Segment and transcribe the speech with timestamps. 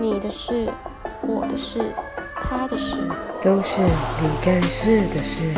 [0.00, 0.66] 你的事、
[1.28, 1.78] 我的事、
[2.34, 2.96] 他的事，
[3.42, 5.52] 都是你干事的事。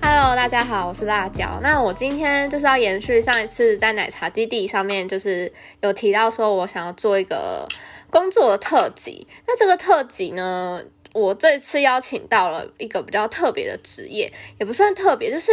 [0.00, 1.58] Hello，大家好，我是辣椒。
[1.60, 5.52] 那我今天就是要延续上一次在奶茶弟弟上面，就是
[5.82, 7.68] 有提到说我想要做一个
[8.08, 9.26] 工作的特辑。
[9.46, 15.52] 那这个特辑呢，我这次邀请到了一个比较特别的职业，也不算特别，就是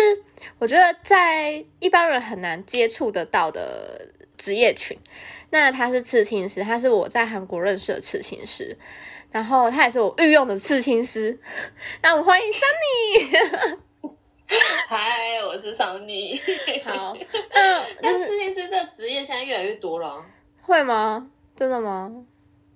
[0.59, 4.07] 我觉得在一般人很难接触得到的
[4.37, 4.97] 职业群。
[5.51, 8.77] 那他是刺青师，他是我在韩国认识的刺青师，
[9.31, 11.39] 然后他也是我御用的刺青师。
[12.01, 13.77] 那我们欢迎 Sunny。
[14.87, 14.97] 嗨，
[15.47, 16.39] 我是 Sunny。
[16.83, 17.15] 好，
[17.51, 20.25] 嗯，那刺青师这个职业现在越来越多了，
[20.61, 21.29] 会吗？
[21.55, 22.11] 真的吗？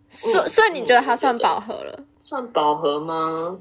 [0.09, 2.05] 所、嗯、所以你觉得他算饱和了？
[2.29, 3.57] 算饱和吗？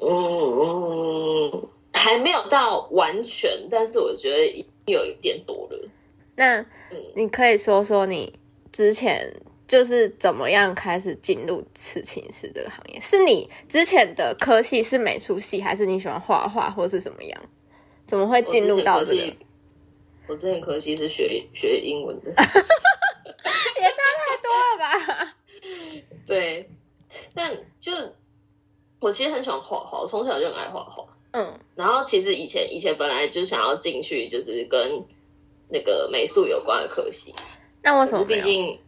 [0.00, 5.88] 嗯嗯，还没有到完全，但是我觉得有一点多了。
[6.34, 6.66] 那
[7.14, 8.36] 你可以说说你
[8.72, 9.32] 之前
[9.68, 12.98] 就是怎么样开始进入刺青师这个行业？
[12.98, 17.40] 是你之前的科系是美术系，还是你喜欢画画，或是怎么样？
[18.04, 19.36] 怎么会进入到这个？
[20.26, 22.42] 我之前科系是学学英文的， 也差
[24.18, 25.36] 太多了吧？
[26.26, 26.68] 对。
[27.38, 27.92] 但就
[28.98, 31.04] 我其实很喜欢画画，我从小就很爱画画。
[31.30, 35.04] 嗯，然后其实以前以前本来就想要进去，就是跟
[35.68, 37.32] 那个美术有关的科系。
[37.80, 38.24] 那为什么？
[38.24, 38.80] 毕竟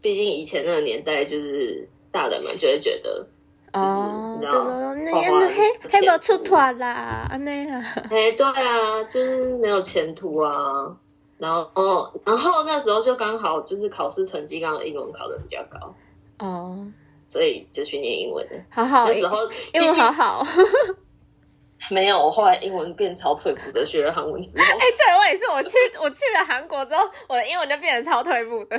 [0.00, 3.26] 毕竟以前那个年代，就是大人们就会觉得，
[3.74, 7.82] 哦，你知道那那黑黑没有出团啦，那样。
[7.82, 10.96] 哎，对啊，就是没有前途啊。
[11.36, 15.94] 然后哦，然后那时候就刚好就是考试成绩，刚好英文考的比较高。
[16.38, 16.86] 哦。
[17.26, 19.06] 所以就去念英文，好好。
[19.06, 19.38] 那时候
[19.74, 20.46] 英文好好。
[21.90, 24.64] 没有，我后来英文变超退步的，学了韩文之后。
[24.64, 28.78] 哎、欸，对我也是，我去 我去了韩国之后，我的英文就变得超退步的。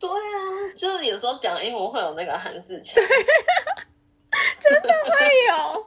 [0.00, 3.02] 对啊，就是有时候讲英文会有那个韩式腔，
[4.58, 5.86] 真的会有。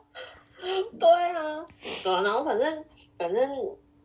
[0.98, 1.66] 对啊，
[2.02, 2.86] 对啊，然后反正
[3.20, 3.48] 反正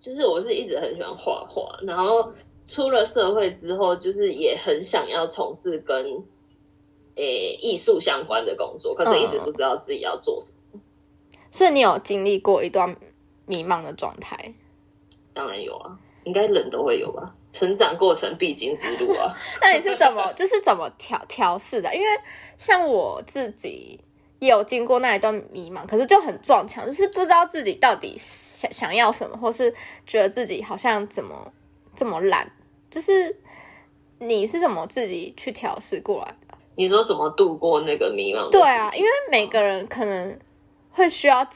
[0.01, 2.34] 就是我是一直很喜欢画画，然后
[2.67, 6.05] 出了社会之后，就是也很想要从事跟。
[7.16, 10.59] 诶，艺术相关的工作，可是一直不知道自己要做什么。
[10.75, 10.81] 嗯、
[11.50, 12.97] 所以你有经历过一段
[13.47, 14.54] 迷茫的状态？
[15.34, 17.34] 当然有啊，应该人都会有吧。
[17.53, 19.37] 成长过程必经之路啊。
[19.60, 21.93] 那你是怎么， 就是怎么调调试的？
[21.94, 22.06] 因为
[22.56, 23.98] 像我自己
[24.38, 29.75] 也有经过那一段迷茫，可是就很撞墙，就是不知道自己到底想想要什么，或是
[30.06, 31.53] 觉得自己好像怎么
[31.97, 32.50] 这么懒。
[32.88, 33.37] 就是
[34.19, 36.37] 你是怎么自己去调试过来？
[36.81, 38.49] 你都怎么度过那个迷茫？
[38.49, 40.39] 对啊，因为每个人可能
[40.91, 41.47] 会需要，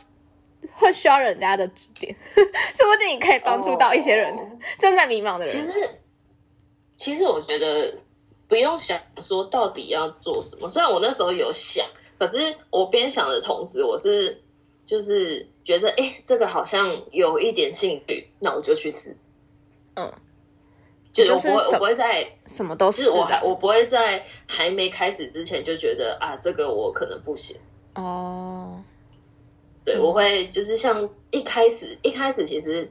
[0.75, 2.15] 会需要人家的指点，
[2.77, 5.55] 说不定你可以帮助到一些人正在迷茫的人。
[5.55, 5.73] 其实，
[6.97, 8.03] 其实我觉得
[8.49, 10.69] 不用想说到底要做什么。
[10.69, 11.87] 虽然我那时候有想，
[12.19, 14.43] 可是我边想的同时，我是
[14.85, 19.17] 就是觉得，哎，这个好像有一点兴趣，那我就去试。
[19.95, 20.13] 嗯。
[21.15, 27.57] 就我不会，我不会在什么都是我还我不会在还没开始之前就觉得啊，这个我可能不行
[27.95, 28.83] 哦。
[29.85, 32.91] 对，我会就是像一开始一开始，其实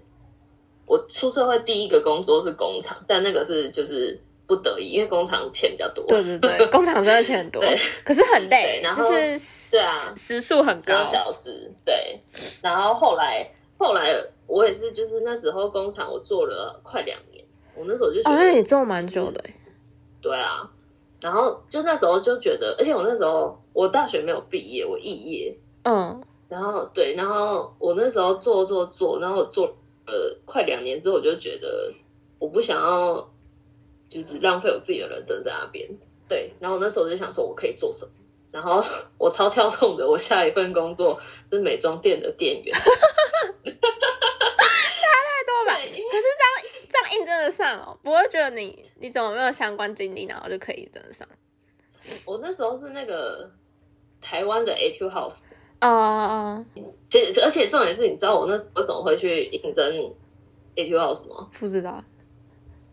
[0.86, 4.18] 我出社会第一个工作是工厂，但那个是就是
[4.48, 6.06] 不得已，因为工厂钱比较多。
[6.06, 12.22] 对对对，工厂真的钱很多， 对，可是很累，然后就是对啊，时速很高，小时对。
[12.62, 14.14] 然后后来后来
[14.48, 17.33] 我也是，就是那时候工厂我做了快两年。
[17.76, 19.44] 我那时候就觉得，那也做蛮久的。
[20.22, 20.70] 对啊，
[21.22, 25.58] 然后就那时候就觉得，而且我那时候我大学没有毕业，我肄业。
[25.84, 29.76] 嗯，然后对，然后我那时候做做做，然后我做
[30.06, 31.94] 呃快两年之后，我就觉得
[32.40, 33.30] 我不想要，
[34.10, 35.90] 就是浪费我自己的人生在那边。
[36.30, 38.12] 对，然后我那时候我就想说，我可以做什么？
[38.52, 38.84] 然后
[39.18, 41.20] 我超跳动的，我下一份工作
[41.52, 42.74] 是美妆店的店员。
[42.78, 42.84] 差
[45.26, 46.53] 太多吧可是这样
[46.94, 51.28] 这样应征得上哦，不会觉得你你怎么没有相关经历，然后就可以应征得上？
[52.26, 53.50] 我那时候是那个
[54.22, 55.46] 台湾的 Etude House
[55.82, 59.92] 哦哦哦，这而且重点是，你知道我那时候为什么会去应征
[60.76, 61.50] Etude House 吗？
[61.60, 62.04] 不知道，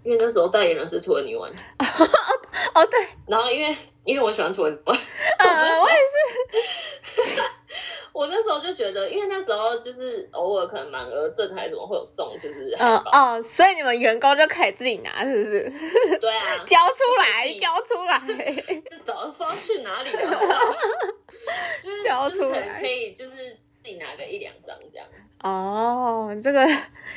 [0.04, 1.52] 因为那时候代言人是 2NE1
[2.74, 4.98] 哦对，然后因为因为我喜欢 2NE1，
[5.38, 7.42] 呃，我也是。
[8.12, 15.72] 我那时候就觉得，因为那时候就是偶尔可能满额赠还怎么会有送，就是海报哦哦，所以你们员工就可以自己拿，是不是？
[16.18, 18.20] 对啊， 交出来，交出来，
[19.04, 20.40] 早不知道去哪里了，
[21.82, 23.36] 就是交出来可以，就是
[23.82, 25.06] 自己拿个一两张这样。
[25.42, 26.66] 哦，这个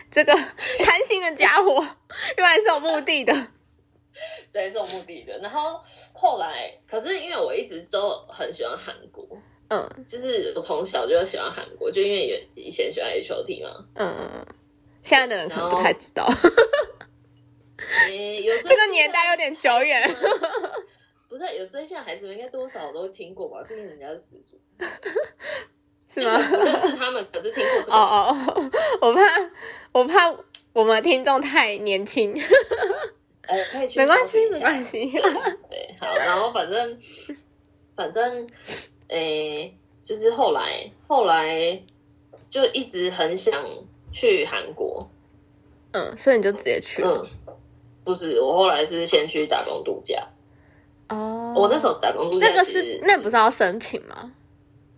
[0.09, 1.85] 这个贪心的家伙，
[2.37, 3.33] 原来是有目的的。
[4.53, 5.37] 对，是有目的的。
[5.39, 5.81] 然后
[6.13, 9.27] 后来，可是因为我一直都很喜欢韩国，
[9.73, 14.45] 嗯，就是我从小就喜欢韩国，就因为以前喜欢 H O T 嘛，嗯嗯嗯。
[15.01, 16.25] 现在的人可能不太知道，
[18.07, 20.09] 欸、有这个年代有点久远。
[21.27, 23.57] 不是有追星的孩子们应该多少都听过吧？
[23.67, 24.59] 毕竟人家是始祖，
[26.07, 26.37] 是吗？
[26.47, 27.97] 不认识他们，可是听过这个。
[27.97, 28.71] 哦哦，
[29.01, 29.21] 我怕
[29.91, 30.33] 我怕
[30.73, 32.33] 我们听众太年轻。
[33.47, 35.11] 呃，可以去没关系，没关系。
[35.69, 36.97] 对，好，然后反正
[37.95, 38.47] 反正，
[39.09, 41.81] 诶、欸，就是后来后来
[42.49, 43.63] 就一直很想
[44.11, 44.99] 去韩国。
[45.91, 47.27] 嗯，所以你就直接去了？
[47.47, 47.55] 嗯，
[48.03, 50.27] 不是，我后来是先去打工度假。
[51.09, 54.31] 哦，我那时候打工度假，那个是那不是要申请吗？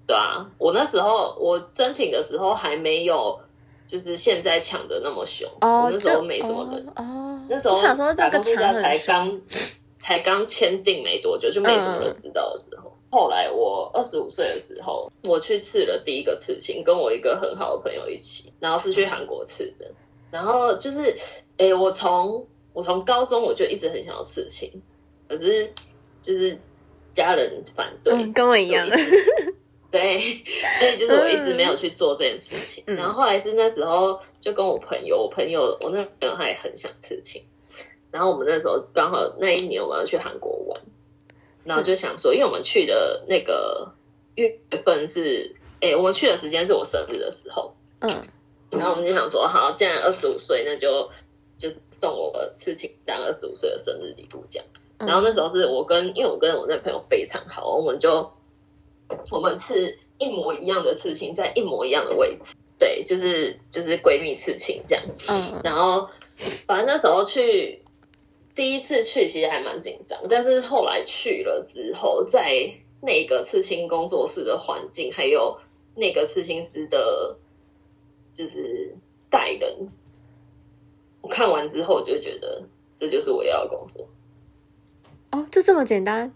[0.08, 3.40] 对啊，我那时候我申请的时候还没有，
[3.88, 5.50] 就是现在抢的那么凶。
[5.62, 6.88] 哦，我那时候没什么人。
[6.96, 7.82] 哦，那时候
[8.14, 9.42] 打工度假才刚
[10.00, 12.95] 才刚签订没多久，就没什么人知道的时候。
[13.16, 19.92] 嗯、后来我二十五岁的时候，我去刺了第一个刺青，跟我一个很好的朋友一起，然后是去韩国刺的。
[20.32, 21.16] 然后就是，
[21.58, 24.70] 哎，我从我从高中我就一直很想要刺青，
[25.30, 25.72] 可是。
[26.22, 26.58] 就是
[27.12, 28.98] 家人反对，嗯、跟我一样的，
[29.92, 30.18] 对，
[30.80, 32.84] 所以就是我一直没有去做这件事情。
[32.88, 37.44] 嗯、然后后来是那时候就跟我朋友，我朋友我那朋友他也很想刺青，
[38.10, 40.82] 然后我们那时候刚好那一年我们要去韩国玩，
[41.66, 43.92] 然后就想说，因为我们去的那个
[44.36, 48.10] 月份是，哎、欸，我们去的时间是我生日的时候，嗯，
[48.70, 51.10] 然后我们就想说，好，既然二十五岁，那就
[51.58, 54.68] 就是送我刺青当二十五岁的生日礼物这样。
[54.98, 58.32] 然后那时候是我跟，因为我跟我那朋友非常好，我们就
[59.30, 65.04] 我们是一模一样的事情，在一模一样的位置，对，就是就是闺蜜刺青这样。
[65.28, 66.08] 嗯，然后
[66.66, 67.84] 反正那时候去
[68.56, 75.60] 第一次去其实还蛮紧张，但是后来去了之后，在那个刺青工作室的环境，还有
[75.94, 77.38] 那个刺青师的，
[78.34, 78.96] 就是
[79.30, 79.90] 带人，
[81.22, 82.64] 我看完之后就觉得
[82.98, 84.08] 这就是我要的工作。
[85.32, 86.34] 哦，就这么简单，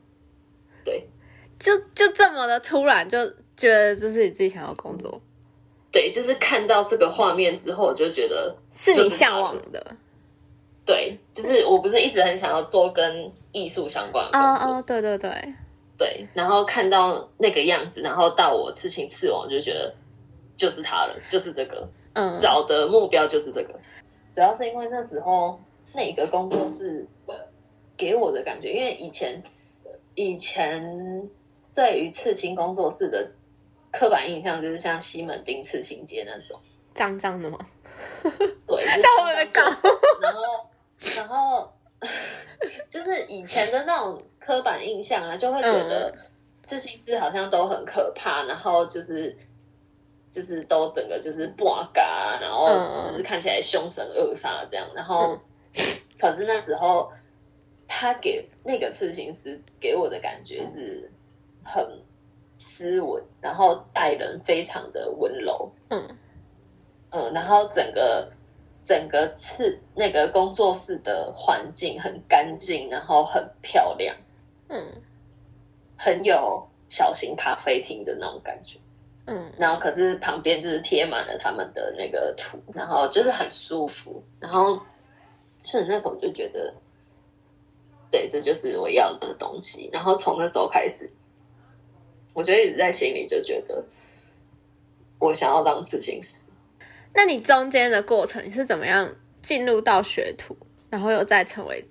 [0.84, 1.08] 对，
[1.58, 3.26] 就就这么的突然，就
[3.56, 5.22] 觉得这是你自己想要工作，
[5.90, 9.96] 对，就是看到这个画面之后，我就觉得是你向往的，
[10.92, 15.54] 对，就是我不是一直很想要做跟艺术相关的工作，哦，哦，对对对。
[15.98, 19.94] 对，然后看到那个样子，然后到我刺青刺完，就觉得
[20.58, 23.80] 就是他了，就是这个，嗯，找的目标就是这个，
[24.34, 25.62] 主要是因为那时候
[25.94, 27.08] 那个工作室。
[28.00, 29.44] 给我的感觉，因为以前
[30.16, 31.30] 以前
[31.76, 33.30] 对于刺青工作室的
[33.92, 36.58] 刻板印象就是像西门町刺青街那种。
[36.94, 37.58] 脏脏的吗？
[38.66, 39.62] 对，在我的搞，
[40.22, 40.40] 然后
[41.16, 41.72] 然后
[42.90, 46.16] 就是以前的那种刻板印象啊，就会觉得
[46.64, 49.38] 刺青师好像都很可怕，然后就是
[50.32, 55.40] 就是都整个就是不嘎，然后就是看起来凶神恶煞这样，然后
[56.20, 57.12] 可是那时候。
[57.92, 61.12] 他给那个刺青师给我的感觉是
[61.64, 61.84] 很
[62.60, 66.08] 斯文，然后待人非常的温柔，嗯。
[67.10, 68.32] 嗯，然后整个
[68.90, 74.18] 整个次那个工作室的环境很干净，然后很漂亮，
[74.68, 74.84] 嗯，
[75.96, 78.80] 很有小型咖啡厅的那种感觉，
[79.28, 84.76] 嗯，然后可是旁边就是贴满了他们的那个图，然后就是很舒服，然后
[85.62, 86.74] 就那时候就觉得。
[88.12, 89.88] 对，这就是我要的东西。
[89.94, 91.08] 然后从那时候开始，
[92.34, 93.86] 我觉得一直在心里就觉得，
[95.20, 96.49] 我想要当刺青师。
[97.14, 100.56] 那你中间的过程，你是怎么样进入到学徒，
[100.90, 101.84] 然后又再成为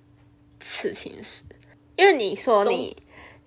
[0.60, 1.42] 刺青师？
[1.96, 2.96] 因为你说你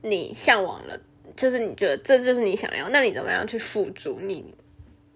[0.02, 1.00] 你向往了，
[1.36, 4.54] 就是你觉得这就是你想要，那你怎么样去付诸你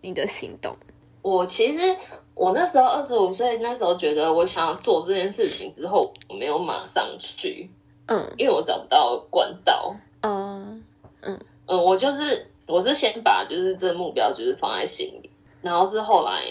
[0.02, 0.76] 你的行动？
[1.22, 1.96] 我其实。
[2.36, 7.70] 我那时候二十五岁，那时候觉得我想要做这件事情之后，我没有马上去，
[8.08, 10.84] 嗯，因为我找不到管道，嗯
[11.22, 15.30] 嗯嗯，我就是我是先把就是这目标就是放在心里，
[15.66, 16.46] 然后是后来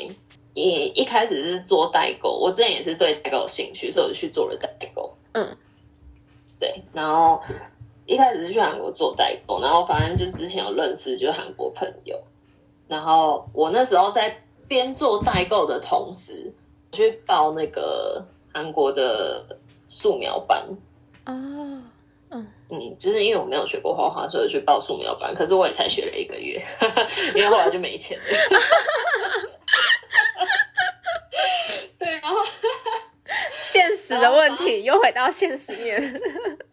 [0.52, 5.56] 一一开始是做代购，我之前也是对代购有兴趣，所以我就去做了代购，嗯，
[6.58, 7.40] 对，然后
[8.04, 12.20] 一开始是去韩国做代购，然后反正就之前有认识就是韩国朋友，
[12.88, 14.40] 然后我那时候在。
[14.66, 16.54] 边做代购的同时，
[16.90, 20.66] 去报那个韩国的素描班
[21.26, 21.82] 哦，
[22.70, 25.34] 嗯就是因为我没有学过画画，所以去报素描班。
[25.34, 26.60] 可是我也才学了一个月，
[27.34, 28.24] 因为后来就没钱了。
[31.98, 32.36] 对，然后
[33.56, 36.20] 现实的问题又回到现实面。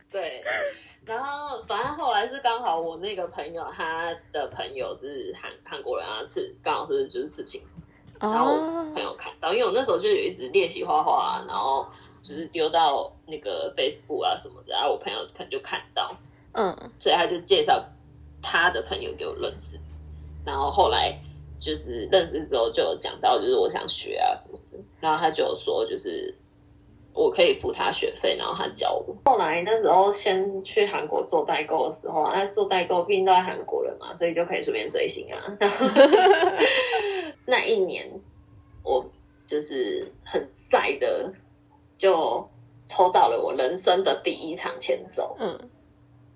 [0.09, 0.43] 对，
[1.05, 7.89] 然后反正后来是刚好我那个朋友，他的朋友是韩韩国人啊，是刚好是就是刺青师，
[8.19, 8.57] 然后我
[8.93, 11.87] 朋友看到，因为我那时候就有一直练习画画，然后。
[12.21, 16.15] 就是丢到那个 Facebook 啊什么的，然后我朋友可能就看到，
[16.53, 17.83] 嗯，所以他就介绍
[18.41, 19.79] 他的朋友给我认识，
[20.45, 21.19] 然后后来
[21.59, 26.35] 就是认识之后就有讲到，就是我想学啊什么的，然后他就说就是
[27.13, 29.15] 我可以付他学费，然后他教我。
[29.25, 35.57] 后来那时候先去韩国做代购的时候，啊，做代购毕竟都在韩国人嘛，所以就可以顺便追星啊。
[37.45, 38.09] 那一年
[38.83, 39.05] 我
[39.47, 41.33] 就是很晒的。
[42.01, 42.49] 就
[42.87, 45.69] 抽到了我人生的第一场签售，嗯，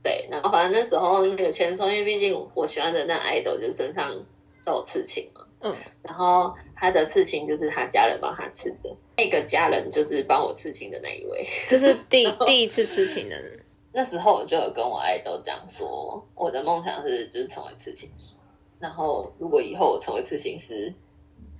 [0.04, 4.24] 对，然后反正那时候那个签售，因为毕竟我喜欢的那 idol 就身上
[4.64, 13.60] 都有刺青嘛，嗯，然后他的刺青就是他家人帮他刺的，那个家人就是帮我刺青的那一位， 就是第第一次刺青的人。
[13.92, 18.38] 那时候我就有跟我 idol 讲说，我的梦想是就是成为刺青师，
[18.78, 20.94] 然后如果以后我成为刺青师，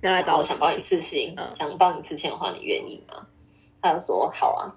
[0.02, 3.26] 要来找我想帮你刺青，嗯、想帮你刺青的话，你愿意吗？
[3.82, 4.76] 他就说好啊，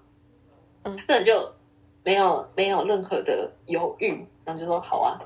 [0.84, 1.54] 嗯，这就
[2.04, 5.20] 没有没有任何的犹豫，然后就说好啊，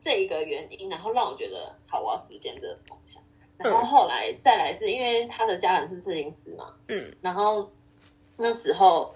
[0.00, 3.22] 这一个原因，然后让我觉得好，我要实现这个梦想。
[3.58, 7.70] 然后后来再来是因为他的家人是摄影师嘛，嗯，然后
[8.36, 9.14] 那时候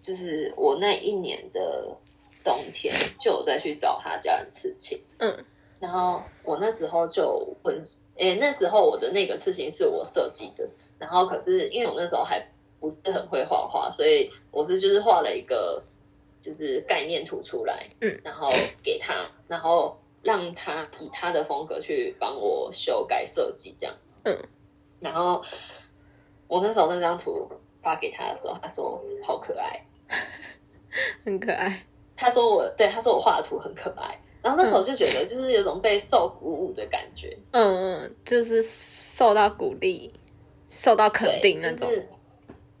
[0.00, 1.96] 就是我那一年的
[2.42, 5.44] 冬天就有再去找他家人刺青，嗯，
[5.78, 7.84] 然后我那时候就问，
[8.16, 12.46] 诶，那时候我的那个刺青是我设计的，然后可是因为我那时候还。
[12.80, 15.82] 不是很会画画，所以我是就是画了一个
[16.40, 18.50] 就是概念图出来，嗯，然后
[18.82, 23.94] 给他，然后让他以他的风格去帮我修改设计，这样，
[24.24, 24.36] 嗯，
[24.98, 25.44] 然后
[26.48, 27.50] 我那时候那张图
[27.82, 29.84] 发给他的时候，他说好可爱，
[31.24, 31.84] 很可爱。
[32.16, 40.12] 他说我对他说我画的图很可爱，然后那时候就觉得就是有种被受鼓舞的感觉，嗯嗯，就是受到鼓励，
[40.68, 41.88] 受到肯定那种。
[41.88, 42.08] 就是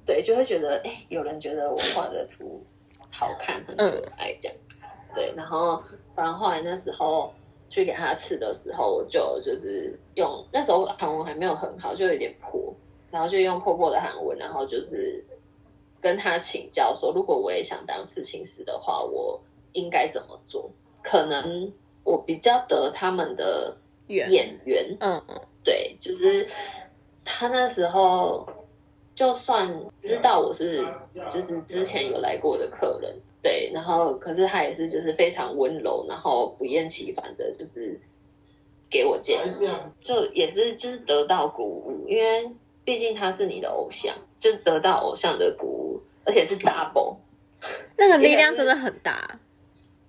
[0.06, 2.64] 对，就会觉得哎，有人觉得我画的图
[3.12, 4.58] 好看，很可爱，这样。
[4.82, 5.82] 嗯、对，然后
[6.16, 7.32] 反正后来那时候
[7.68, 12.74] 去给他刺的时候，我就就是用那时候韩文还没有很好，就有点破，
[13.10, 15.24] 然后就用破破的韩文，然后就是
[16.00, 19.40] 跟他请教说，如果我也想当刺青师的话，我
[19.72, 20.70] 应该怎么做？
[21.02, 23.76] 可能我比较得他们的
[24.08, 26.48] 眼缘，嗯嗯，对，就是
[27.24, 28.48] 他那时候。
[29.20, 30.82] 就算知道我是
[31.28, 38.00] 就是之前有来过的客人，对，然后可是他也是就是非常温柔，然后不厌其烦的，就是
[38.88, 42.50] 给我建议，就也是就是得到鼓舞，因为
[42.82, 47.16] 毕竟他是你的偶像，就得到偶像的鼓舞，而且是 double，
[47.98, 49.38] 那个力量真的很大。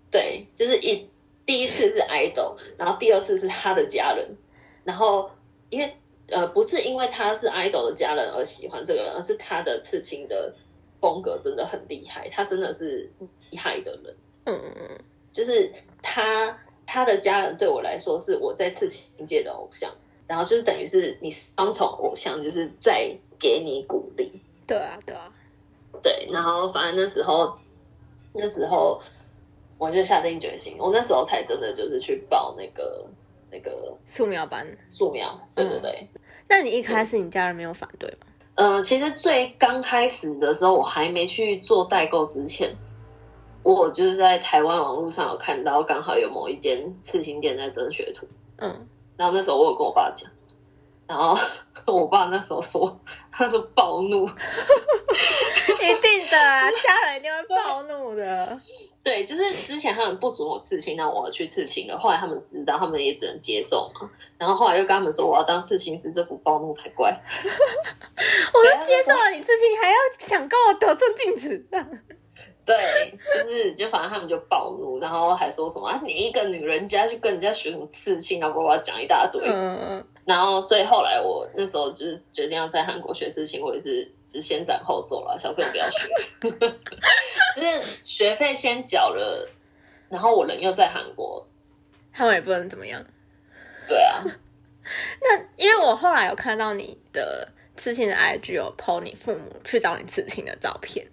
[0.09, 1.09] 对，就是一
[1.45, 4.37] 第一次是 idol，然后第二次是他的家人，
[4.85, 5.29] 然后
[5.69, 5.97] 因为。
[6.31, 10.53] 呃，不是因为他是 idol 的家人而喜欢这个人，而是他的刺青的
[10.99, 13.11] 风格真的很厉害，他真的是
[13.49, 14.15] 厉害的人。
[14.45, 14.97] 嗯嗯嗯，
[15.31, 15.71] 就是
[16.01, 16.57] 他
[16.87, 19.93] 他的家人对我来说是我在刺青界的偶像，
[20.25, 24.31] 然后就是等于是你双重偶像，就是在给你鼓励。
[24.65, 25.31] 对啊，对啊，
[26.01, 26.27] 对。
[26.31, 27.57] 然后反正那时候
[28.33, 29.01] 那时候
[29.77, 33.07] 我就下定决心，我那时候才真的就是去报那个
[33.51, 36.07] 那个素描班，素描，对对对。
[36.13, 36.20] 嗯
[36.51, 38.27] 那你一开始你家人没有反对吗？
[38.55, 42.75] 嗯、呃，其实最刚开始的时候，我还没去做代购之前，
[43.63, 48.27] 我就是在台湾网络上有看到，刚好有某一间刺青店在征学徒。
[48.57, 50.29] 嗯，然后那时候我有跟我爸讲，
[51.11, 51.35] 然后
[51.87, 53.01] 我爸那时候说，
[53.31, 54.25] 他说暴怒，
[55.81, 58.57] 一定的，家人一定会暴怒的。
[59.03, 61.97] 对，就是之前他们不准我刺青，那我去刺青了。
[61.97, 64.09] 后来他们知道，他们也只能接受嘛。
[64.37, 67.11] 然后后来又跟他们说，我要当刺青师，这不暴怒才怪。
[68.53, 71.65] 我都接受了你刺青，你还要想跟我得寸进尺。
[72.63, 79.41] 对，就是就反正他们就暴怒，然后还说什么啊，你一个女人家去跟人家学什么刺青，然后我要讲一大堆。
[79.45, 80.05] 嗯。
[80.31, 86.07] 然后所以后来我那时候就是决定要在韩国学刺青，我也是就是先斩后奏了，小朋友不要学。
[87.53, 89.45] 就是学费先缴了，
[90.07, 91.45] 然后我人又在韩国，
[92.13, 93.03] 他们也不能怎么样。
[93.89, 94.23] 对啊。
[95.21, 97.45] 那因为我后来有看到你的
[97.75, 101.05] 刺青的 IG 有 po 你父母去找你刺青的照片。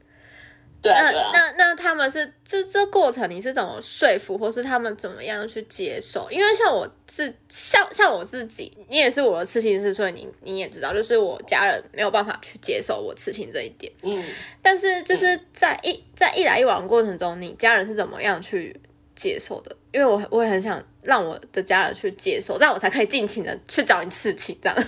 [0.81, 1.31] 对啊，对啊。
[1.33, 6.29] 那那那他们是这这过程你是怎么说服，或是他们怎么样去接受？
[6.31, 13.93] 因为像我自像像我自己，你也是我的刺青师，所以你你也知道，就是我家人没有办法去接受我刺青这一点。
[14.03, 14.25] 嗯。
[14.63, 18.81] 但是就是在一在一来一往的过程中，你家人是怎么样去
[19.15, 19.77] 接受的？
[19.93, 24.77] 因为我我也很想让我的家人去接受，这样我才可以尽情的去找你刺青，这样。
[24.79, 24.83] 就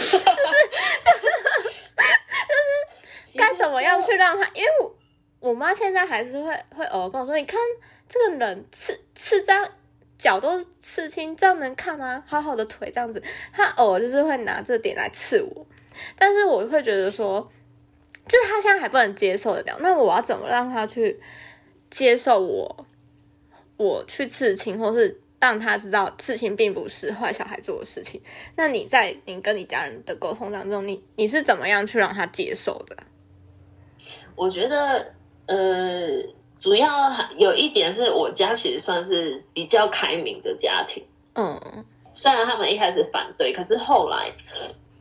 [0.00, 0.22] 是就是
[2.46, 4.48] 就是该怎么样去让他？
[4.54, 4.95] 因为我
[5.46, 7.60] 我妈现在还是会会偶尔跟我说：“你看
[8.08, 9.68] 这个人刺刺这样
[10.18, 12.20] 脚都是刺青，这样能看吗？
[12.26, 13.22] 好好的腿这样子。”
[13.54, 15.64] 她偶尔就是会拿这点来刺我，
[16.18, 17.48] 但是我会觉得说，
[18.26, 21.20] 就是他现在还不能接受得了，那我要怎么让他去
[21.88, 22.86] 接受我？
[23.76, 28.20] 我去刺青，或是让他知道刺青并不是坏小孩做的事情。
[28.56, 32.96] 那你在你跟你家人的沟通当中，你你是怎么样去让他接受的？
[34.34, 35.14] 我觉得，
[35.46, 41.04] 呃，主要有一点是我家其实算是比较开明的家庭。
[41.34, 44.32] 嗯，虽然他们一开始反对，可是后来，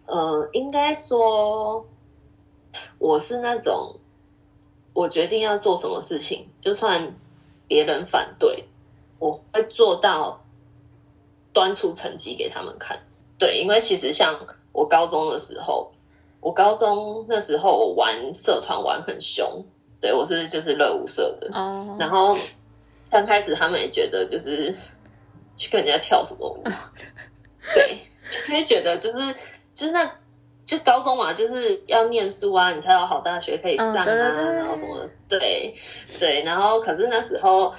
[0.06, 1.86] 呃，应该说
[2.98, 4.00] 我是那种
[4.94, 7.16] 我决定要做什么事情，就算。
[7.68, 8.66] 别人反对，
[9.18, 10.44] 我会做到
[11.52, 13.00] 端出成绩给他们看。
[13.40, 14.40] 对，因为其实像
[14.72, 15.94] 我高中的时候，
[16.42, 19.66] 我高中那时候我玩社团玩很凶，
[20.06, 21.50] 对，我是就是热舞社的。
[21.54, 21.98] 哦。
[22.00, 22.38] 然后
[23.10, 24.72] 刚开始他们也觉得就是
[25.56, 26.64] 去跟人家跳什么舞，
[27.74, 29.34] 对，就会觉得就是
[29.74, 30.12] 就是那。
[30.68, 35.76] 就高中嘛，就是要念书啊，你才有好大学可以上啊，哦、对对对，然后什么，对
[36.20, 37.72] 对，然后可是那时候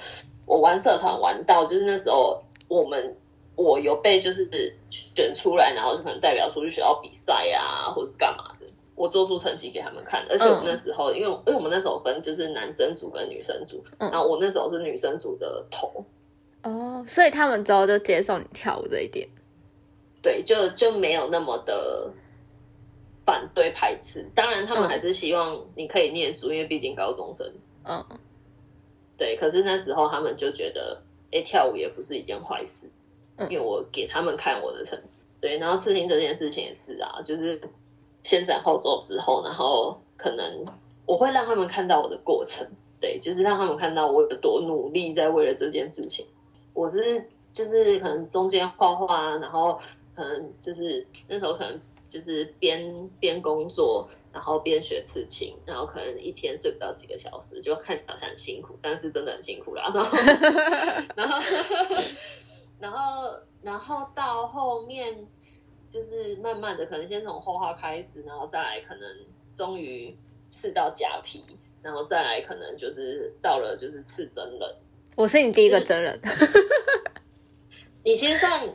[0.45, 3.13] 我玩社团玩到，就是那时候我们
[3.57, 4.49] 我有被就是
[4.89, 8.56] 选出来，然后就可能代表出去学校比赛啊，或是干嘛的，
[8.97, 16.03] 我做出成绩给他们看，而且我们那时候、嗯、因为因为我们那时候分就是男生组跟女生组，嗯、然后我那时候是女生组的头，
[16.63, 19.25] 哦，所以他们之后就接受你跳舞这一点，
[20.21, 22.11] 对，就就没有那么的。
[23.25, 27.45] 反对排斥，当然他们还是希望你可以念书，嗯、因为毕竟高中生。
[27.83, 28.01] 嗯，
[29.17, 29.35] 对。
[29.35, 32.89] 可是那时候他们就觉得，哎、欸，跳舞也不是一件坏事。
[33.35, 35.15] 嗯，因为我给他们看我的成绩。
[35.41, 37.59] 对，然后刺青这件事情也是啊，就是
[38.23, 40.65] 先斩后奏之后，然后可能
[41.05, 42.67] 我会让他们看到我的过程。
[42.99, 46.25] 对，就是让他们看到我有多努力在为了这件事情。
[46.73, 49.79] 我是就是可能中间画画，然后
[50.15, 51.79] 可能就是那时候可能。
[52.09, 59.91] 就是边边工作，然后边学刺青，然后可能一天睡不到几个小时，就看起来很辛苦，但是真的很辛苦啦。
[59.93, 60.17] 然后，
[61.17, 61.39] 然后，
[62.79, 62.97] 然后，
[63.61, 65.27] 然后到后面
[65.91, 69.07] 就是慢慢的，可能先从画画开始，然后再来可能
[69.53, 70.15] 终于
[70.47, 71.43] 刺到假皮，
[71.81, 74.75] 然后再来可能就是到了就是刺真人。
[75.15, 76.19] 我是你第一个真人，
[78.03, 78.73] 你先算。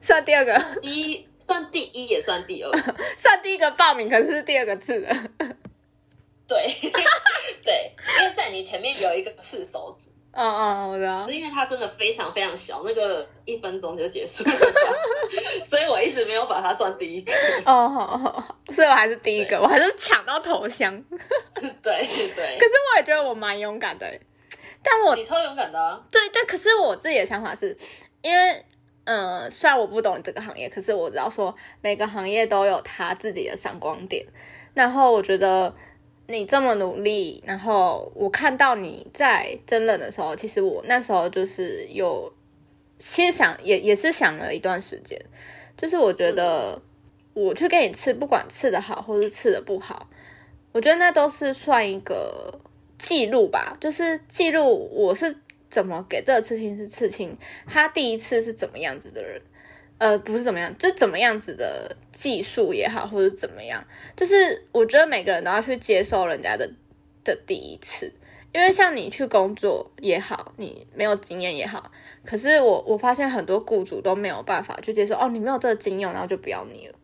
[0.00, 2.72] 算第二个，第一算第一也算第二，
[3.14, 5.08] 算第一个报名，可是是第二个刺的。
[6.46, 6.66] 对
[7.62, 14.56] 对，因为在你前面有一个刺手指，嗯嗯，我知道，是因为它真的非常非常小，那个一分钟就结束了，
[15.64, 17.32] 所以我一直没有把它算第一个。
[17.64, 21.02] 哦，好好，所以我还是第一个，我还是抢到头香。
[21.58, 24.06] 对对，可是我也觉得我蛮勇敢的，
[24.82, 26.00] 但我你超勇敢的啊。
[26.10, 27.76] 对，但可是我自己的想法是
[28.22, 28.64] 因为。
[29.10, 34.22] 嗯，虽然我不懂这个行业，可是我知道说每个行业都有它自己的闪光点。
[34.74, 35.74] 然后我觉得
[36.28, 42.32] 你这么努力，然后我看到你在真人的时候，其实我那时候就是有
[42.98, 45.20] 先想，也也是想了一段时间。
[45.76, 46.80] 就是我觉得
[47.34, 50.08] 我去给你刺，不管刺的好或是刺的不好，
[50.72, 52.60] 我觉得那都是算一个
[52.98, 55.36] 记录吧，就是记录我是。
[55.70, 57.36] 怎么给这个刺青是刺青？
[57.66, 59.38] 他第一次是怎么样子的人？
[59.98, 63.84] 呃，不是怎么样，就怎么样子的技术也好，或者怎么样，
[64.16, 66.70] 就是我觉得每个人都要去接受人家的
[67.24, 68.12] 的第一次，
[68.52, 71.90] 因为像你去工作也好，你没有经验也好，
[72.24, 76.94] 可是我我发现很多雇主都没有办法去接受哦，你没有这个经验，然后就不要你了。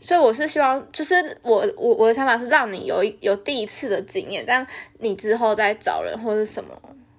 [0.00, 4.66] 所以我是希望，就是我我我的想法是让你有一有第一次的经验，这样
[4.98, 6.70] 你之后再找人或者什么。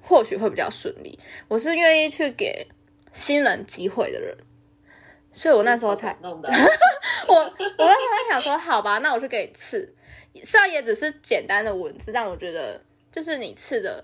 [0.04, 1.18] 或许会比较顺利。
[1.48, 2.68] 我是愿意去给
[3.14, 4.36] 新人机会的人，
[5.34, 6.50] 所以我那时候才，弄 的
[7.28, 9.94] 我我那时候在想说，好吧，那我去给你刺，
[10.44, 14.04] 虽然也只是简单的文字，但我觉得就是你刺的，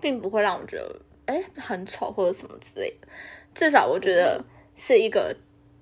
[0.00, 3.08] 并不会让我觉得哎很丑或者什么之类的。
[3.54, 4.42] 至少我觉得
[4.76, 5.36] 是一个，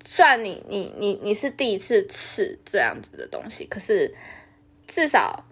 [0.05, 4.15] 虽然你你你你是第一次刺这样子的东西，可是
[4.87, 5.45] 至少。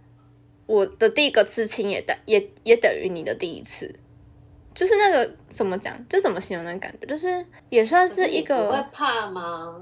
[0.66, 3.98] 我的第一个刺青也等也也等于你的第一次，
[4.78, 8.54] 就是那个怎么讲，就怎么形容那个感觉，就是也算是一个。
[8.54, 9.74] 你会怕吗？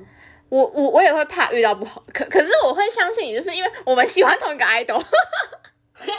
[0.49, 4.95] 我我我也会怕遇到不好，可可是我会相信你，就是因为我们喜欢同一个 idol。
[4.97, 6.15] 我想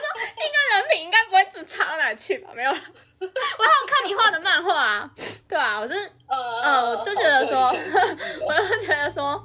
[0.00, 0.06] 说，
[0.38, 2.50] 应该人品应该不会差到哪去吧？
[2.54, 5.10] 没有，我还有看你画的漫画啊。
[5.46, 7.66] 对啊，我就是呃，呃，我就觉得说，
[8.46, 9.44] 我就觉得说，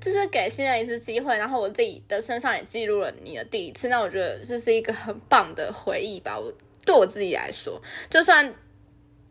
[0.00, 6.38] 就是给新人一次机会，然后我自己的身上也记录了你的第一次，那我觉得这是一个很棒的回忆吧。
[6.38, 6.52] 我
[6.84, 7.80] 对我自己来说，
[8.10, 8.54] 就算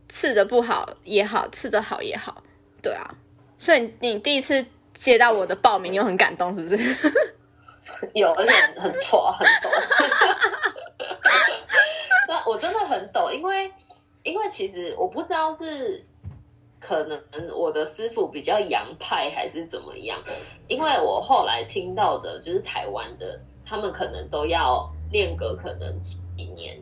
[0.10, 2.44] 刺的不好也好，刺的好也好，
[2.82, 3.16] 对啊。
[3.60, 6.78] 所以你第一次接到我的报名，你又很感动，是不是？
[8.14, 9.70] 有，而且很挫，很抖。
[12.28, 13.72] 那我真的很懂，因为
[14.24, 16.04] 因为其实我不知道是
[16.86, 17.18] 可能
[17.56, 20.22] 我的师傅比较洋派还是怎么样，
[20.68, 26.20] 因为我后来听到的就是台湾的，他们可能都要练个可能几
[26.56, 26.78] 年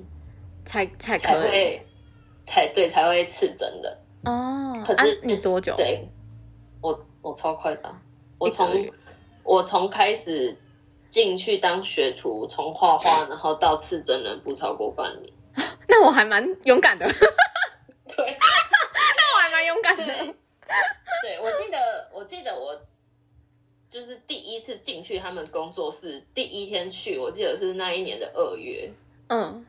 [0.65, 1.85] 才才才会
[2.43, 4.73] 才对才会刺针的哦。
[4.83, 5.75] 可是、啊、你多久？
[5.75, 6.09] 对，
[6.81, 7.95] 我我超快的，
[8.39, 8.89] 我从
[9.43, 10.57] 我从开始。
[11.11, 15.33] 进去当学徒，从画画然后到刺真人不超过半年，
[15.85, 17.05] 那我还蛮勇敢的。
[18.15, 18.37] 对，
[19.61, 20.03] 蛮勇敢的。
[21.21, 21.77] 对，我记得，
[22.11, 22.81] 我记得我
[23.87, 28.91] 就是第一次进去他们工作室，第一天去，我记得是那一年的二月。
[29.27, 29.63] 嗯，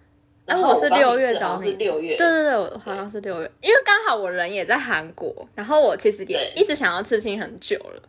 [0.46, 2.16] 然后我是六月找你，是六月。
[2.16, 8.02] 对对对，我好像是六月，因为刚好我人也在韩国，然后我其实也一直想要刺青很久了，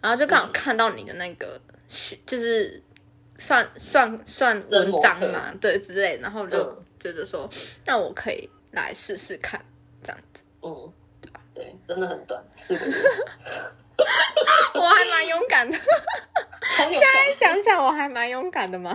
[0.00, 1.60] 然后就刚好看到你的那个。
[1.68, 1.74] 嗯
[2.26, 2.82] 就是
[3.38, 6.62] 算算算文章嘛，对之类，然后就
[7.00, 9.58] 觉得说，嗯、那我可以来试试看
[10.02, 10.42] 这样子。
[10.60, 10.92] 嗯，对，
[11.88, 12.94] 真的很短，四个月。
[14.74, 15.76] 我还蛮勇敢的，
[16.76, 18.94] 现在想想我还蛮勇敢的嘛。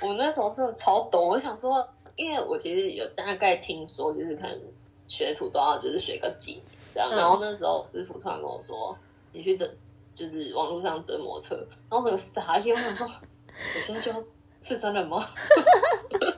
[0.00, 4.60] 我那时候真的超抖，我想说，因为我其实有大概听说，就是可能
[5.08, 8.96] 学徒都要就是学个几年这样，嗯、然后那时候师傅突然跟我说，
[9.32, 9.68] 你去整。
[10.14, 11.56] 就是网络上整模特，
[11.90, 14.20] 然后整个傻眼，我想说，我现在就要
[14.60, 15.18] 是真的吗？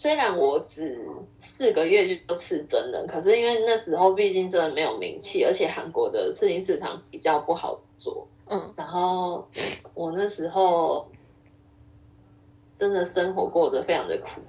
[0.00, 0.98] 虽然我只
[1.38, 9.46] 四个月就刺真人，可是因为那时候毕竟真的没有名气，而且韩国的刺青市场比较不好做，嗯，然后
[9.92, 11.06] 我那时候
[12.78, 14.40] 真的生活过得非常的苦，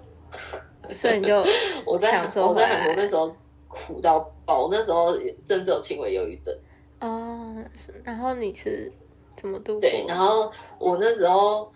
[0.87, 1.43] 所以你就
[1.85, 3.29] 我在我在韩国那时候。
[3.73, 6.53] 苦到爆，那时候甚至有轻微忧郁症。
[6.99, 7.55] 哦，
[8.03, 8.91] 然后你是
[9.37, 9.79] 怎么度过？
[9.79, 11.71] 对，然后我那时候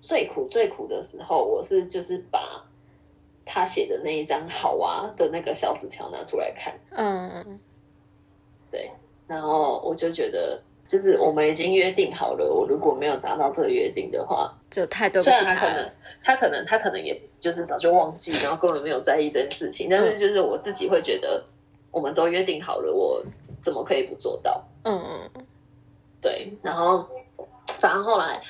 [0.00, 2.67] 最苦最苦的时候，我是就是把
[3.48, 6.78] 他写的那一张好啊的那个小纸条拿出来看。
[6.90, 7.58] 嗯，
[8.70, 8.90] 对。
[9.26, 15.90] 然后我就觉得，就是我们已经约定好了，我如果没有达到这个约定的话，就太对不起他可能。
[16.22, 19.88] 他可能，他可能也就是早就忘记，然后根本没有在意这件事情。
[19.88, 21.42] 但是，就是我自己会觉得，
[21.90, 23.24] 我们都约定好了，我
[23.62, 24.62] 怎么可以不做到？
[24.82, 25.46] 嗯嗯，
[26.20, 26.52] 对。
[26.60, 27.08] 然后，
[27.80, 28.42] 反正后来，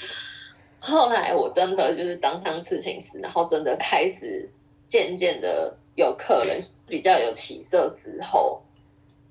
[0.81, 4.49] 后来我真的就是当上刺青师，然后真的开始
[4.89, 8.61] 渐渐的有客人比较有起色之后，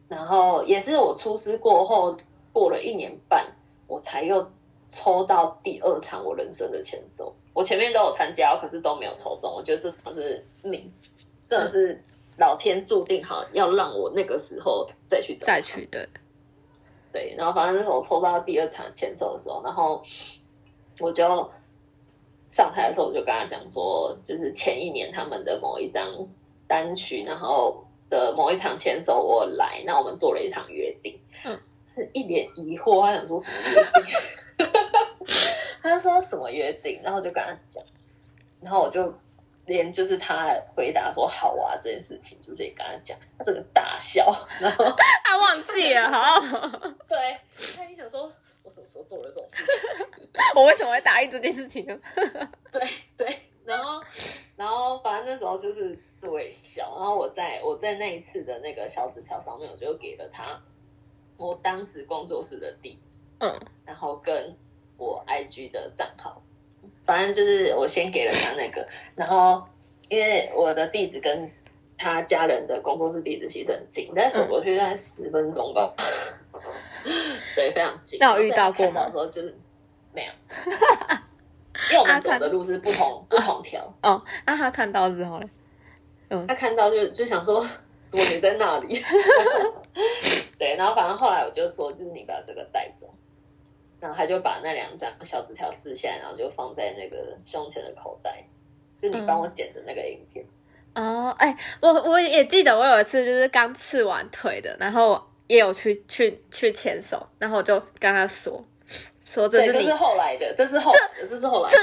[0.07, 2.15] 然后也是我出师过后
[2.53, 3.45] 过了一年半，
[3.87, 4.49] 我才又
[4.87, 7.35] 抽到第二场我人生的签售。
[7.53, 9.51] 我前面都有参加，可是都没有抽中。
[9.51, 10.93] 我觉得这真的是命，
[11.47, 12.01] 真的是
[12.37, 16.07] 老天注定好要让我那个时候再去再去对
[17.11, 17.33] 对。
[17.35, 20.03] 然后反正我抽到第二场签售的时候，然后
[20.99, 21.49] 我就
[22.51, 26.27] 上台的时候，我就跟他讲说，就是前一年他们的某一张
[26.67, 31.19] 单曲，然后的某一场签售我来，那我们做了一场约定。
[31.43, 31.59] 嗯，
[32.13, 34.67] 一脸疑惑，他想说什么约定？
[35.83, 37.83] 他说什么约定，然后就跟他讲，
[38.61, 39.13] 然后我就
[39.65, 44.25] 连就是他回答说好啊这件事情，就是也跟他讲，他整个大笑，
[44.59, 44.85] 然后
[45.23, 46.41] 他忘记了，好，
[47.07, 47.37] 对，
[47.75, 48.31] 他一想说，
[48.67, 50.27] 我什么时候做了这种事情？
[50.53, 51.97] 我为什么会答应这件事情呢？
[52.69, 52.81] 对
[53.15, 54.03] 对，然后
[54.57, 60.61] 然后反正那时候就是微笑，然后我在我在那一次的那个小纸条上面，我就给了他
[61.37, 64.55] 我当时工作室的地址，嗯，然后跟。
[64.99, 66.41] 我 IG 的账号，
[67.05, 69.63] 反正就是我先给了他那个，然后
[70.09, 71.51] 因为我的地址跟
[71.99, 76.36] 他家人的工作室地址其实很近，但走过去大概十分钟吧，嗯、
[77.57, 78.19] 对，非常近。
[78.19, 79.09] 那有遇到过吗？
[79.11, 79.57] 时候就是
[80.13, 80.31] 没有，
[81.91, 83.91] 因为我们走的路是不同 不同条。
[84.03, 85.49] 哦，那他看到之后呢？
[86.29, 87.59] 嗯，他看到就就想说，
[88.05, 88.95] 怎么你在那里？
[90.59, 93.11] 对，然后反正后来我就说，就是你把这个带走，
[93.99, 98.43] 然后他就把那两张小纸条撕下来，然后就放在那个胸前的口袋，
[99.01, 100.45] 就你帮我剪的那个影片。
[100.93, 108.63] 嗯、哦，哎，我我也记得我有一次就是刚刺完腿的，然后也有去去去牵手，然后我就跟他说
[109.25, 111.77] 说这是你，这是后来的，这是后这这是后来的，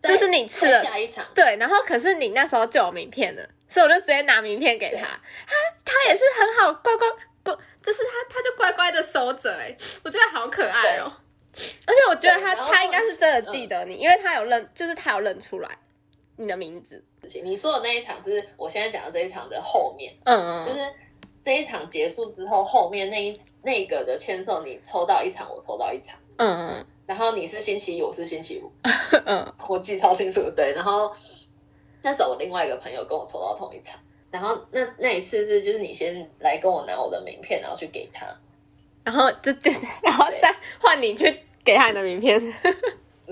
[0.00, 7.06] 这这是你吃的下一场，对，然后可是你那时候就有名片了，所以我就直接拿名片给他，他他也是很好乖乖。
[7.82, 11.10] 就是他，他就乖乖的收着，哎，我觉得好可爱哦。
[11.86, 15.78] 而且我觉得他，他应该是真的记得你，嗯、因为他有认，就是他有认出来
[16.36, 17.02] 你的名字。
[17.42, 20.92] 你说的那一场是我现在讲的这一场的后面，嗯嗯，就是
[21.42, 28.70] 这一场结束之后，后面那一那个的签售，你抽到一场，我抽到一场，嗯嗯，然后你是星期一，我是星期五，
[29.26, 30.72] 嗯， 我记超清楚，对。
[30.74, 31.12] 然后
[32.02, 34.00] 那时候我另外一个朋友跟我抽到同一场。
[34.30, 38.26] 然后那那一次是就是你先来跟我拿我的名片，然后去给他，
[39.02, 39.72] 然后就对，
[40.04, 42.40] 然后再换你去给他你的名片。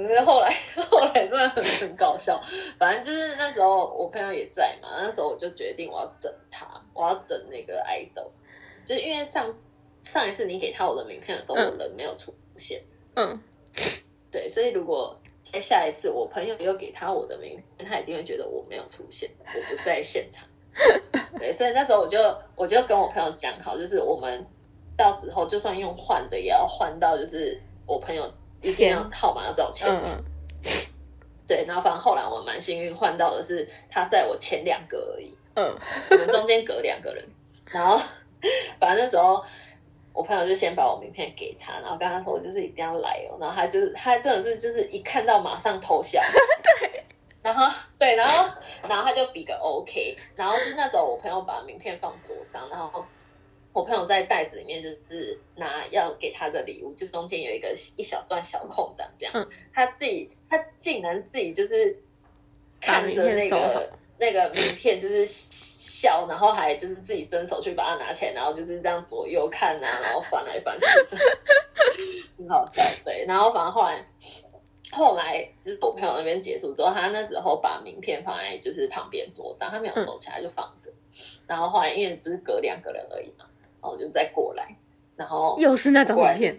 [0.07, 0.49] 可是后来
[0.89, 2.41] 后来真的很 很搞笑，
[2.79, 8.31] 反正就是那时候我朋友也在嘛，那时候我就决定我要整他，我要整那个爱豆，
[8.85, 9.69] 就是因为上次
[10.01, 12.81] 上一次你给他我的名片的时候，嗯、我人没有出现，
[13.17, 13.41] 嗯，
[14.31, 20.47] 对，所以如果在下一次我朋友又给他我的名片，他一定会觉得我没有出现，我不在现场。
[21.39, 22.19] 对，所以那时候我就
[22.55, 24.47] 我就跟我朋友讲好，就是我们
[24.97, 30.03] 到时候就算用换的，也要换到就是我朋友一定要号码要找前面。
[30.05, 30.25] 嗯
[30.65, 30.75] 嗯。
[31.47, 35.37] 对，然后反正后来我蛮幸运，换到的是他在我前两个而已。
[35.55, 35.75] 嗯，
[36.11, 37.25] 我们中间隔两个人。
[37.71, 37.97] 然后
[38.79, 39.45] 反正那时候
[40.13, 43.39] 我朋友就先把我名片给他，然后跟他说我就是一定要来哦。
[43.41, 46.23] 然后他就是他真的是就是一看到马上投降。
[46.81, 47.05] 对。
[47.41, 48.51] 然后对，然后
[48.87, 53.07] 然后他就比个 OK，然后就那时候我朋友把名片放桌上，然后
[53.73, 61.97] 我朋友在袋子里面就是拿要给他的礼物，就中间有一个一小段小空档，这样，嗯、他自己他竟然自己就是
[62.81, 70.87] 看着那个那个名片就是笑，然后还就是自己伸手去把它拿起来，然后就是这样左右看啊，然后翻来翻去，
[72.39, 74.05] 很好笑，对，然后反正后来。
[74.91, 80.91] 后来就是我朋友那边结束之后，他那时候把名片放在就是旁边桌上，他没有收起来就放着。
[80.91, 80.95] 嗯、
[81.47, 83.45] 然后后来因为不是隔两个人而已嘛，
[83.81, 84.77] 然后我就再过来，
[85.17, 86.55] 然后又是那种名片。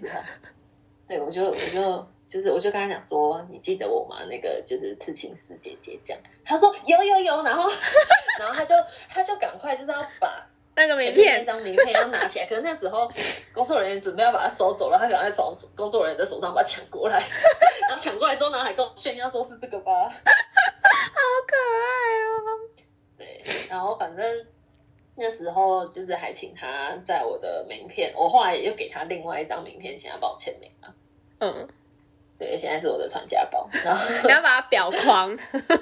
[1.07, 4.23] 对，我就我就就是我就跟他讲说，你记得我吗？
[4.29, 6.21] 那个就是刺青师姐姐这样。
[6.45, 7.69] 他说有有有，然后
[8.39, 8.75] 然后他就
[9.09, 10.47] 他就赶快就是要把。
[10.75, 13.11] 那个名片，那张名片要拿起来，可是那时候
[13.53, 17.17] 工作人员准备要把它收走了，他赶快从工作人员的手上把它抢过来，
[17.89, 20.13] 然后抢过来之后呢，还跟我炫耀说是这个吧， 好
[21.47, 21.83] 可爱
[22.23, 22.31] 哦。
[23.17, 24.25] 对，然后反正
[25.19, 30.95] 那时候就是还请他在我的名片，我后来又给他另外一张名片，请他帮我签名了。
[31.39, 31.67] 嗯，
[32.37, 35.37] 对，现在是我的传家宝，然后 你要把它裱框。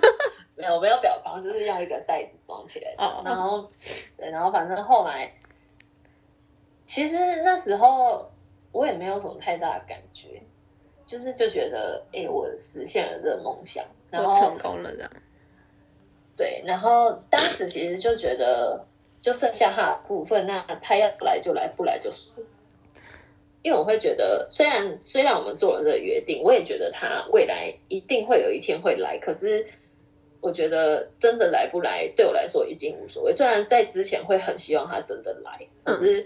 [0.57, 2.95] 没有，我没有裱框，就是要一个袋子装起来。
[2.97, 3.69] 哦，然后，
[4.17, 5.31] 对，然后反正后来，
[6.87, 8.31] 其实那时候
[8.71, 10.41] 我也没有什么太大的感觉，
[11.05, 15.11] 就是就觉得，哎，我实现了这个梦想，然后成功了这样。
[16.35, 18.83] 对，然后当时其实就觉得，
[19.21, 22.45] 就剩下他的部分，那他要来就来，不来就输。
[23.63, 29.65] 因为我会觉得，虽然虽然我们做了这个约定，我也觉得他未来一定会有一天会来，可是。
[30.39, 33.31] 我觉得真的来不来，对我来说已经无所谓。
[33.31, 36.23] 虽然在之前会很希望他真的来，可是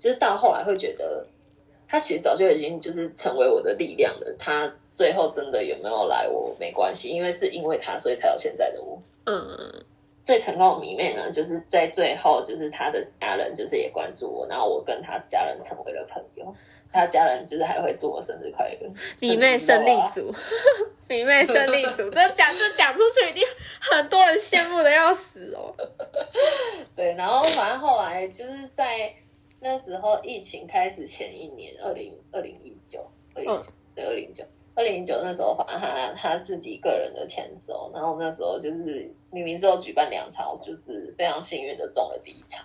[0.00, 1.24] 就是到后来会觉得，
[1.86, 4.34] 他其实早就已经就是成为我的力量了。
[4.36, 9.00] 他最后真的有没有来，我没关系，因为是因为他，所以才有现在的我。
[9.26, 9.84] 嗯，
[10.22, 16.54] 最成功的迷妹呢，就是在最后，就是他的家人就是也关注我，然后我跟他家人成为了朋友。
[16.94, 18.86] 他家人就是还会祝我生日快乐，
[19.18, 20.30] 迷妹胜利组，
[21.08, 23.42] 迷妹胜利组，这讲这讲出去一定
[23.80, 25.74] 很多人羡慕的要死哦。
[26.94, 29.10] 对，然后反正后来就是在
[29.60, 42.64] 那时候疫情开始前一年，二零二零一九，二零九对二零九二零一九那时候，反正他他自己个人的签售，然后那时候就是明明只有举办两场，就是非常幸运的中了第一场。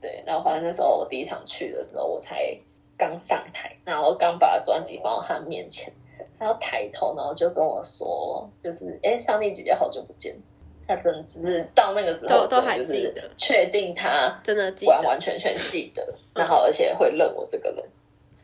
[0.00, 2.58] 对，然后反正那时候我第一场去的时候，我才。
[3.00, 5.92] 刚上台，然后刚把专辑放到他面前，
[6.36, 10.36] 他要抬头，然后就跟我说：“就是，哎，上帝姐姐好久不见。”
[10.84, 17.84] 他真的只是到那个时候都还记得，确定他真的完完全全记得，然后而且会认我这个人，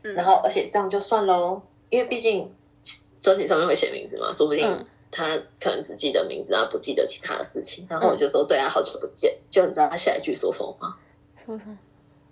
[0.03, 2.49] 嗯、然后而且这样就算喽，因为毕竟
[3.25, 7.87] 专辑上面会写名字嘛，说不定他可能只记得名字，他不记得其他的事情。
[7.89, 10.95] 然后我就说：“对啊，好久不见。”就你知道他下一句说什么吗？
[11.45, 11.77] 说什么？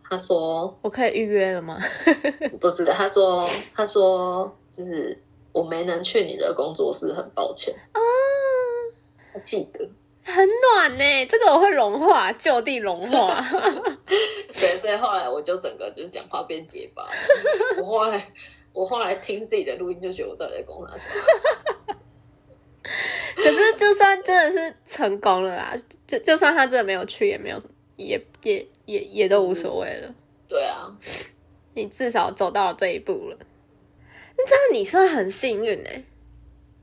[0.10, 1.78] 他说我可以预约了吗？
[2.62, 5.20] 不是的，他说他说就是
[5.52, 8.00] 我没能去你的工作室，很抱歉啊。
[9.34, 9.90] 我记得
[10.26, 13.42] 很暖呢，这个我会融化，就地融化。
[14.54, 17.08] 对，所以后来我就整个就是讲话变结巴。
[17.82, 18.32] 我后来
[18.74, 21.10] 我后来听自己的录音，就觉得我到底在讲啥？
[23.36, 27.62] 可是就算真的是成功了啦，就就算他真的没有去，也没有
[27.96, 30.14] 也也也也都无所谓了。
[30.48, 30.94] 对啊，
[31.74, 33.38] 你至少走到了这一步了，
[34.38, 36.04] 那这样你算很幸运哎。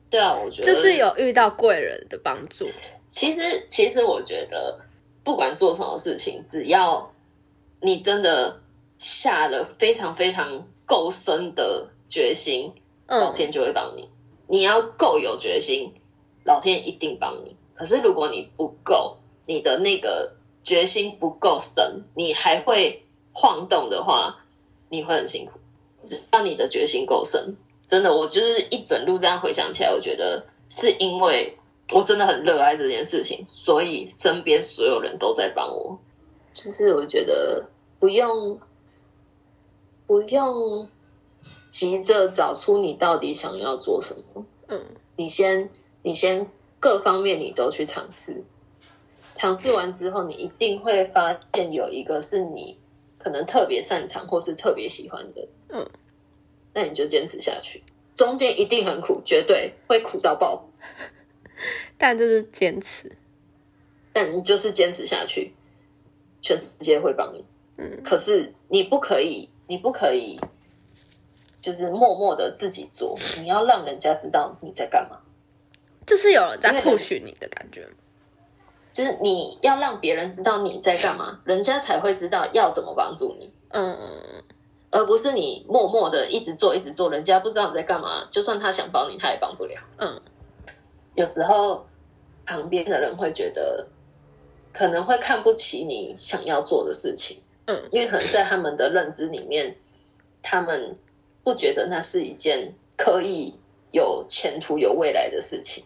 [0.08, 2.68] 对啊，我觉得就是有遇到贵人的帮助。
[3.08, 4.80] 其实，其实我觉得，
[5.22, 7.12] 不管做什么事情，只要
[7.80, 8.60] 你真的
[8.98, 12.72] 下了非常非常够深的决心，
[13.06, 14.08] 嗯，老天就会帮你。
[14.48, 15.94] 你要够有决心，
[16.44, 17.54] 老天一定帮你。
[17.76, 24.44] 可是如果你不够，你的那个决心不够深，你还会晃动的话，
[24.88, 25.60] 你会很辛苦。
[26.00, 27.56] 只要你的决心够深。
[27.86, 31.56] 真的，我就是一整路这样回想起来，我觉得是因为
[31.92, 36.00] 我真的很热爱这件事情，所以身边所有人都在帮我。
[36.52, 37.66] 就是我觉得
[38.00, 38.58] 不用
[40.10, 40.88] 不用
[41.68, 45.70] 急着找出你到底想要做什么，嗯，你先
[46.02, 46.48] 你先
[46.80, 48.42] 各方面你都去尝试，
[49.34, 52.76] 尝试完之后，你一定会发现有一个是你
[53.18, 55.88] 可能特别擅长或是特别喜欢的，嗯。
[56.74, 57.84] 那你就坚持下去，
[58.16, 60.68] 中间一定很苦，绝对会苦到爆，
[61.96, 63.16] 但就是坚持，
[64.12, 65.54] 但你就是坚持下去，
[66.42, 67.44] 全世界会帮你。
[67.76, 70.36] 嗯，可是你不可以，你不可以，
[71.60, 75.20] 就是默默的自己做，你要让人家知道你在干嘛，
[76.04, 77.88] 就是有人在 push 你的感觉，
[78.92, 83.54] 就是你要让别人知道你在干嘛，人家才会知道要怎么帮助你。
[83.68, 83.96] 嗯。
[84.90, 89.80] 而不是你默默的一直做一直做，人家不知道你在干嘛，就算他想帮你，他也帮不了。
[89.98, 90.20] 嗯，
[91.14, 91.86] 有时候
[92.44, 93.86] 旁边的人会觉得，
[94.72, 97.40] 可能会看不起你想要做的事情。
[97.70, 99.76] 嗯，因为可能在他们的认知里面，
[100.42, 100.96] 他们
[101.44, 103.54] 不觉得那是一件可以
[103.92, 105.84] 有前途、有未来的事情。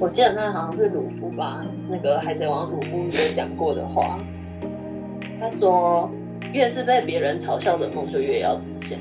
[0.00, 4.18] 我记得那好像是鲁夫吧，那个海贼王鲁夫有讲过的话。
[5.38, 6.10] 他说
[6.52, 8.98] ：“越是被别人嘲笑的梦，就越要实现。”